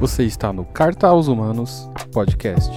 Você 0.00 0.22
está 0.22 0.52
no 0.52 0.64
Carta 0.64 1.08
aos 1.08 1.26
Humanos 1.26 1.90
podcast. 2.12 2.70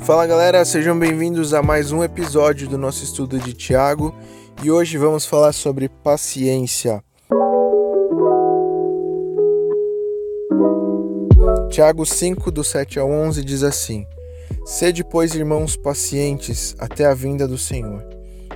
Fala 0.00 0.26
galera, 0.26 0.64
sejam 0.64 0.98
bem-vindos 0.98 1.52
a 1.52 1.62
mais 1.62 1.92
um 1.92 2.02
episódio 2.02 2.66
do 2.66 2.78
nosso 2.78 3.04
estudo 3.04 3.38
de 3.38 3.52
Tiago 3.52 4.14
e 4.62 4.70
hoje 4.70 4.96
vamos 4.96 5.26
falar 5.26 5.52
sobre 5.52 5.90
paciência. 5.90 7.04
Tiago 11.68 12.06
5, 12.06 12.50
do 12.50 12.64
7 12.64 12.98
ao 12.98 13.10
11 13.10 13.44
diz 13.44 13.62
assim: 13.62 14.06
Sede, 14.68 15.02
pois, 15.02 15.34
irmãos, 15.34 15.78
pacientes 15.78 16.76
até 16.78 17.06
a 17.06 17.14
vinda 17.14 17.48
do 17.48 17.56
Senhor. 17.56 18.06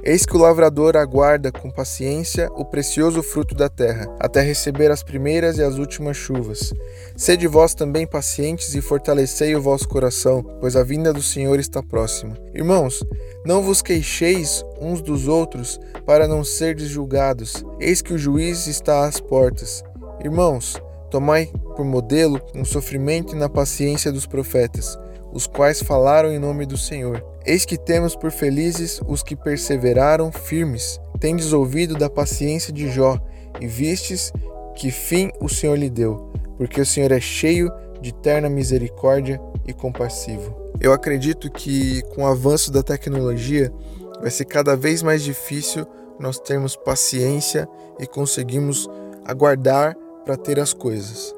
Eis 0.04 0.26
que 0.26 0.36
o 0.36 0.38
lavrador 0.38 0.94
aguarda 0.94 1.50
com 1.50 1.70
paciência 1.70 2.50
o 2.52 2.66
precioso 2.66 3.22
fruto 3.22 3.54
da 3.54 3.70
terra, 3.70 4.14
até 4.20 4.42
receber 4.42 4.90
as 4.90 5.02
primeiras 5.02 5.56
e 5.56 5.62
as 5.62 5.78
últimas 5.78 6.18
chuvas. 6.18 6.74
Sede 7.16 7.46
vós 7.46 7.74
também 7.74 8.06
pacientes 8.06 8.74
e 8.74 8.82
fortalecei 8.82 9.56
o 9.56 9.62
vosso 9.62 9.88
coração, 9.88 10.42
pois 10.60 10.76
a 10.76 10.84
vinda 10.84 11.14
do 11.14 11.22
Senhor 11.22 11.58
está 11.58 11.82
próxima. 11.82 12.36
Irmãos, 12.54 13.02
não 13.46 13.62
vos 13.62 13.80
queixeis 13.80 14.62
uns 14.78 15.00
dos 15.00 15.28
outros, 15.28 15.80
para 16.04 16.28
não 16.28 16.44
serdes 16.44 16.88
julgados. 16.88 17.64
Eis 17.80 18.02
que 18.02 18.12
o 18.12 18.18
juiz 18.18 18.66
está 18.66 19.06
às 19.06 19.18
portas. 19.18 19.82
Irmãos, 20.22 20.76
tomai 21.10 21.46
por 21.74 21.86
modelo 21.86 22.38
no 22.54 22.66
sofrimento 22.66 23.34
e 23.34 23.38
na 23.38 23.48
paciência 23.48 24.12
dos 24.12 24.26
profetas, 24.26 24.98
os 25.32 25.46
quais 25.46 25.82
falaram 25.82 26.30
em 26.30 26.38
nome 26.38 26.66
do 26.66 26.76
Senhor. 26.76 27.24
Eis 27.44 27.64
que 27.64 27.78
temos 27.78 28.14
por 28.14 28.30
felizes 28.30 29.00
os 29.06 29.22
que 29.22 29.34
perseveraram 29.34 30.30
firmes. 30.30 31.00
Tendes 31.18 31.52
ouvido 31.52 31.94
da 31.94 32.10
paciência 32.10 32.72
de 32.72 32.90
Jó 32.90 33.18
e 33.60 33.66
vistes 33.66 34.32
que 34.76 34.90
fim 34.90 35.30
o 35.40 35.48
Senhor 35.48 35.76
lhe 35.76 35.90
deu, 35.90 36.32
porque 36.56 36.80
o 36.80 36.86
Senhor 36.86 37.10
é 37.12 37.20
cheio 37.20 37.70
de 38.00 38.12
terna 38.12 38.48
misericórdia 38.48 39.40
e 39.66 39.72
compassivo. 39.72 40.54
Eu 40.80 40.92
acredito 40.92 41.50
que 41.50 42.02
com 42.14 42.22
o 42.22 42.26
avanço 42.26 42.72
da 42.72 42.82
tecnologia 42.82 43.72
vai 44.20 44.30
ser 44.30 44.44
cada 44.44 44.76
vez 44.76 45.02
mais 45.02 45.22
difícil 45.22 45.86
nós 46.18 46.38
termos 46.38 46.76
paciência 46.76 47.68
e 47.98 48.06
conseguimos 48.06 48.88
aguardar 49.24 49.96
para 50.24 50.36
ter 50.36 50.58
as 50.58 50.72
coisas. 50.72 51.34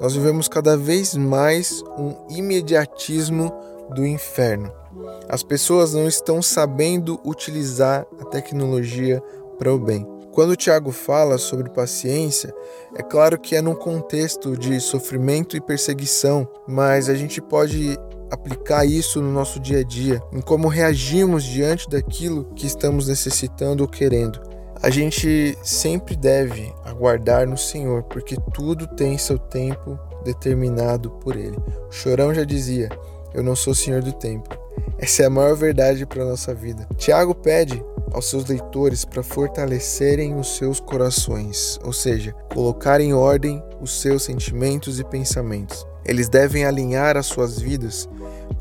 Nós 0.00 0.14
vivemos 0.14 0.46
cada 0.46 0.76
vez 0.76 1.16
mais 1.16 1.82
um 1.98 2.14
imediatismo 2.30 3.52
do 3.94 4.06
inferno. 4.06 4.72
As 5.28 5.42
pessoas 5.42 5.92
não 5.92 6.06
estão 6.06 6.40
sabendo 6.40 7.20
utilizar 7.24 8.06
a 8.20 8.24
tecnologia 8.24 9.20
para 9.58 9.74
o 9.74 9.78
bem. 9.78 10.06
Quando 10.30 10.50
o 10.50 10.56
Tiago 10.56 10.92
fala 10.92 11.36
sobre 11.36 11.68
paciência, 11.68 12.54
é 12.94 13.02
claro 13.02 13.40
que 13.40 13.56
é 13.56 13.60
num 13.60 13.74
contexto 13.74 14.56
de 14.56 14.78
sofrimento 14.80 15.56
e 15.56 15.60
perseguição, 15.60 16.46
mas 16.66 17.08
a 17.08 17.14
gente 17.16 17.42
pode 17.42 17.98
aplicar 18.30 18.84
isso 18.84 19.20
no 19.20 19.32
nosso 19.32 19.58
dia 19.58 19.80
a 19.80 19.82
dia, 19.82 20.22
em 20.32 20.40
como 20.40 20.68
reagimos 20.68 21.42
diante 21.42 21.88
daquilo 21.88 22.44
que 22.54 22.66
estamos 22.68 23.08
necessitando 23.08 23.80
ou 23.80 23.88
querendo. 23.88 24.47
A 24.80 24.90
gente 24.90 25.58
sempre 25.62 26.14
deve 26.14 26.72
aguardar 26.84 27.48
no 27.48 27.58
Senhor, 27.58 28.04
porque 28.04 28.36
tudo 28.54 28.86
tem 28.86 29.18
seu 29.18 29.36
tempo 29.36 29.98
determinado 30.24 31.10
por 31.10 31.36
Ele. 31.36 31.56
O 31.88 31.92
Chorão 31.92 32.32
já 32.32 32.44
dizia: 32.44 32.88
Eu 33.34 33.42
não 33.42 33.56
sou 33.56 33.74
Senhor 33.74 34.02
do 34.02 34.12
tempo. 34.12 34.56
Essa 34.96 35.24
é 35.24 35.26
a 35.26 35.30
maior 35.30 35.56
verdade 35.56 36.06
para 36.06 36.22
a 36.22 36.26
nossa 36.26 36.54
vida. 36.54 36.86
Tiago 36.96 37.34
pede 37.34 37.82
aos 38.12 38.30
seus 38.30 38.46
leitores 38.46 39.04
para 39.04 39.22
fortalecerem 39.22 40.36
os 40.36 40.56
seus 40.56 40.78
corações, 40.78 41.78
ou 41.84 41.92
seja, 41.92 42.32
colocar 42.52 43.00
em 43.00 43.12
ordem 43.12 43.62
os 43.80 44.00
seus 44.00 44.22
sentimentos 44.22 45.00
e 45.00 45.04
pensamentos. 45.04 45.86
Eles 46.04 46.28
devem 46.28 46.64
alinhar 46.64 47.16
as 47.16 47.26
suas 47.26 47.58
vidas 47.58 48.08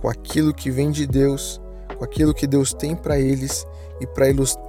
com 0.02 0.10
aquilo 0.10 0.54
que 0.54 0.72
vem 0.72 0.92
de 0.92 1.06
Deus, 1.06 1.62
com 1.96 2.04
aquilo 2.04 2.34
que 2.34 2.48
Deus 2.48 2.74
tem 2.74 2.96
para 2.96 3.20
eles 3.20 3.66
e 4.00 4.08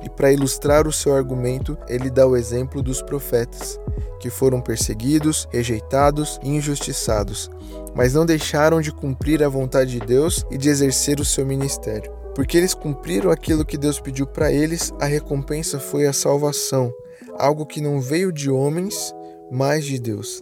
para 0.09 0.33
ilustrar 0.33 0.87
o 0.87 0.93
seu 0.93 1.15
argumento, 1.15 1.77
ele 1.89 2.11
dá 2.11 2.27
o 2.27 2.37
exemplo 2.37 2.83
dos 2.83 3.03
profetas, 3.03 3.78
que 4.19 4.31
foram 4.31 4.61
perseguidos, 4.61 5.49
rejeitados 5.50 6.39
e 6.43 6.49
injustiçados, 6.49 7.50
mas 7.94 8.15
não 8.15 8.25
deixaram 8.25 8.81
de 8.81 8.93
cumprir 8.93 9.43
a 9.43 9.49
vontade 9.49 9.93
de 9.93 10.00
Deus 10.00 10.44
e 10.50 10.59
de 10.59 10.69
exercer 10.69 11.21
o 11.21 11.25
seu 11.25 11.44
ministério. 11.44 12.12
Porque 12.34 12.56
eles 12.56 12.75
cumpriram 12.75 13.31
aquilo 13.31 13.65
que 13.65 13.77
Deus 13.77 14.00
pediu 14.00 14.27
para 14.27 14.53
eles, 14.53 14.93
a 15.00 15.06
recompensa 15.06 15.78
foi 15.78 16.06
a 16.06 16.12
salvação, 16.12 16.93
algo 17.37 17.66
que 17.66 17.81
não 17.81 18.00
veio 18.00 18.33
de 18.33 18.50
homens, 18.50 19.12
mas 19.50 19.84
de 19.84 19.99
Deus. 19.99 20.41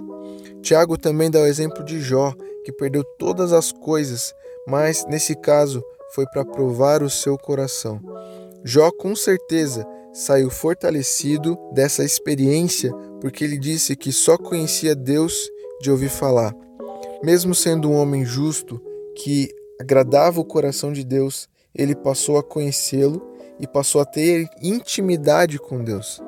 Tiago 0.62 0.98
também 0.98 1.30
dá 1.30 1.41
o 1.41 1.47
exemplo 1.47 1.84
de 1.84 2.00
Jó, 2.00 2.34
que 2.64 2.72
perdeu 2.72 3.04
todas 3.18 3.53
as 3.53 3.72
coisas, 3.72 4.34
mas 4.66 5.06
nesse 5.08 5.34
caso 5.34 5.82
foi 6.14 6.26
para 6.26 6.44
provar 6.44 7.03
o 7.03 7.10
seu 7.10 7.38
coração. 7.38 8.00
Jó 8.69 8.91
com 8.91 9.15
certeza 9.15 9.87
saiu 10.12 10.50
fortalecido 10.50 11.56
dessa 11.72 12.03
experiência 12.03 12.93
porque 13.21 13.44
ele 13.44 13.56
disse 13.56 13.94
que 13.94 14.10
só 14.10 14.37
conhecia 14.37 14.93
Deus 14.93 15.49
de 15.81 15.88
ouvir 15.88 16.09
falar. 16.09 16.53
Mesmo 17.22 17.54
sendo 17.54 17.88
um 17.88 17.94
homem 17.94 18.25
justo 18.25 18.82
que 19.15 19.49
agradava 19.81 20.41
o 20.41 20.44
coração 20.44 20.93
de 20.93 21.04
Deus, 21.04 21.49
ele 21.72 21.94
passou 21.94 22.38
a 22.38 22.43
conhecê-lo 22.43 23.25
e 23.60 23.69
passou 23.69 24.00
a 24.00 24.04
ter 24.04 24.49
intimidade 24.60 25.60
com 25.60 25.84
Deus. 25.84 26.21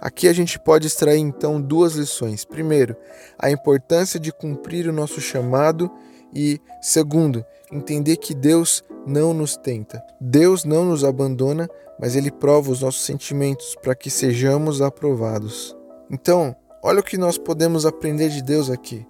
Aqui 0.00 0.28
a 0.28 0.32
gente 0.32 0.58
pode 0.58 0.86
extrair 0.86 1.20
então 1.20 1.60
duas 1.60 1.92
lições. 1.92 2.42
Primeiro, 2.42 2.96
a 3.38 3.50
importância 3.50 4.18
de 4.18 4.32
cumprir 4.32 4.88
o 4.88 4.94
nosso 4.94 5.20
chamado 5.20 5.90
e, 6.36 6.60
segundo, 6.82 7.42
entender 7.72 8.18
que 8.18 8.34
Deus 8.34 8.84
não 9.06 9.32
nos 9.32 9.56
tenta. 9.56 10.02
Deus 10.20 10.64
não 10.64 10.84
nos 10.84 11.02
abandona, 11.02 11.66
mas 11.98 12.14
Ele 12.14 12.30
prova 12.30 12.70
os 12.70 12.82
nossos 12.82 13.06
sentimentos 13.06 13.74
para 13.82 13.94
que 13.94 14.10
sejamos 14.10 14.82
aprovados. 14.82 15.74
Então, 16.10 16.54
olha 16.84 17.00
o 17.00 17.02
que 17.02 17.16
nós 17.16 17.38
podemos 17.38 17.86
aprender 17.86 18.28
de 18.28 18.42
Deus 18.42 18.68
aqui. 18.68 19.06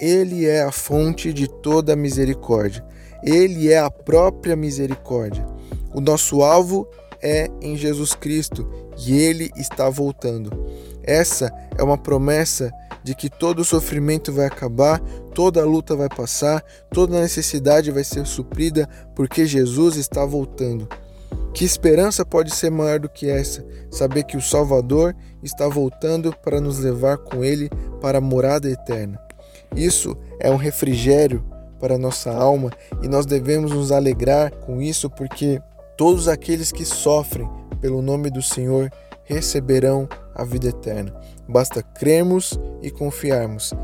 Ele 0.00 0.46
é 0.46 0.62
a 0.62 0.70
fonte 0.70 1.32
de 1.32 1.48
toda 1.48 1.96
misericórdia. 1.96 2.86
Ele 3.24 3.72
é 3.72 3.80
a 3.80 3.90
própria 3.90 4.54
misericórdia. 4.54 5.44
O 5.92 6.00
nosso 6.00 6.42
alvo 6.42 6.88
é 7.20 7.48
em 7.60 7.76
Jesus 7.76 8.14
Cristo 8.14 8.70
e 9.04 9.20
ele 9.20 9.50
está 9.56 9.90
voltando. 9.90 10.52
Essa 11.02 11.52
é 11.76 11.82
uma 11.82 11.98
promessa 11.98 12.70
de 13.08 13.14
que 13.14 13.30
todo 13.30 13.64
sofrimento 13.64 14.30
vai 14.30 14.44
acabar, 14.44 15.00
toda 15.34 15.64
luta 15.64 15.96
vai 15.96 16.10
passar, 16.10 16.62
toda 16.92 17.18
necessidade 17.18 17.90
vai 17.90 18.04
ser 18.04 18.26
suprida, 18.26 18.86
porque 19.16 19.46
Jesus 19.46 19.96
está 19.96 20.26
voltando. 20.26 20.86
Que 21.54 21.64
esperança 21.64 22.22
pode 22.22 22.54
ser 22.54 22.70
maior 22.70 23.00
do 23.00 23.08
que 23.08 23.30
essa? 23.30 23.64
Saber 23.90 24.24
que 24.24 24.36
o 24.36 24.42
Salvador 24.42 25.16
está 25.42 25.66
voltando 25.66 26.36
para 26.44 26.60
nos 26.60 26.80
levar 26.80 27.16
com 27.16 27.42
Ele 27.42 27.70
para 27.98 28.18
a 28.18 28.20
morada 28.20 28.68
eterna. 28.68 29.18
Isso 29.74 30.14
é 30.38 30.50
um 30.50 30.56
refrigério 30.56 31.42
para 31.80 31.96
nossa 31.96 32.30
alma 32.30 32.70
e 33.02 33.08
nós 33.08 33.24
devemos 33.24 33.72
nos 33.72 33.90
alegrar 33.90 34.50
com 34.50 34.82
isso 34.82 35.08
porque 35.08 35.62
todos 35.96 36.28
aqueles 36.28 36.70
que 36.70 36.84
sofrem 36.84 37.48
pelo 37.80 38.02
nome 38.02 38.28
do 38.28 38.42
Senhor 38.42 38.90
receberão 39.24 40.06
a 40.38 40.44
vida 40.44 40.68
eterna. 40.68 41.12
Basta 41.48 41.82
crermos 41.82 42.58
e 42.80 42.90
confiarmos. 42.90 43.74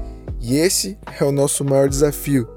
E 0.40 0.56
esse 0.56 0.98
é 1.20 1.24
o 1.24 1.32
nosso 1.32 1.64
maior 1.64 1.88
desafio. 1.88 2.48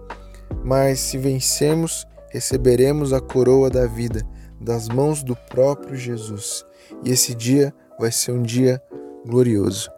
Mas 0.63 0.99
se 0.99 1.17
vencermos, 1.17 2.07
receberemos 2.29 3.11
a 3.11 3.19
coroa 3.19 3.69
da 3.69 3.87
vida 3.87 4.21
das 4.59 4.87
mãos 4.87 5.23
do 5.23 5.35
próprio 5.35 5.95
Jesus. 5.95 6.65
E 7.03 7.11
esse 7.11 7.33
dia 7.33 7.73
vai 7.99 8.11
ser 8.11 8.31
um 8.31 8.43
dia 8.43 8.81
glorioso. 9.25 9.89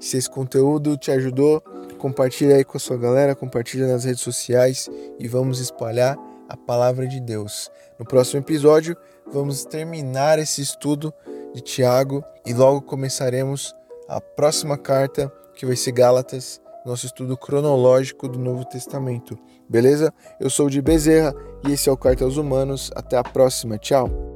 Se 0.00 0.16
esse 0.16 0.28
conteúdo 0.28 0.96
te 0.96 1.10
ajudou, 1.10 1.62
compartilha 1.98 2.56
aí 2.56 2.64
com 2.64 2.76
a 2.76 2.80
sua 2.80 2.96
galera, 2.96 3.34
compartilha 3.34 3.86
nas 3.86 4.04
redes 4.04 4.22
sociais 4.22 4.90
e 5.18 5.28
vamos 5.28 5.60
espalhar 5.60 6.16
a 6.48 6.56
palavra 6.56 7.06
de 7.06 7.20
Deus. 7.20 7.70
No 7.98 8.04
próximo 8.04 8.40
episódio, 8.40 8.96
vamos 9.32 9.64
terminar 9.64 10.38
esse 10.38 10.60
estudo 10.60 11.14
de 11.54 11.60
Tiago 11.60 12.24
e 12.46 12.52
logo 12.52 12.82
começaremos 12.82 13.74
a 14.08 14.20
próxima 14.20 14.76
carta, 14.76 15.32
que 15.54 15.66
vai 15.66 15.76
ser 15.76 15.92
Gálatas, 15.92 16.60
nosso 16.84 17.06
estudo 17.06 17.36
cronológico 17.36 18.28
do 18.28 18.38
Novo 18.38 18.64
Testamento. 18.64 19.38
Beleza? 19.68 20.12
Eu 20.40 20.50
sou 20.50 20.66
o 20.66 20.70
de 20.70 20.82
Bezerra 20.82 21.34
e 21.66 21.72
esse 21.72 21.88
é 21.88 21.92
o 21.92 21.96
Carta 21.96 22.24
aos 22.24 22.36
Humanos. 22.36 22.90
Até 22.94 23.16
a 23.16 23.22
próxima. 23.22 23.78
Tchau. 23.78 24.31